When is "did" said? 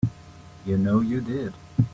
1.21-1.53